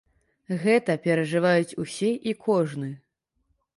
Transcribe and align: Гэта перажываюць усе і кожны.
Гэта 0.61 0.95
перажываюць 1.03 1.77
усе 1.85 2.11
і 2.33 2.37
кожны. 2.49 2.91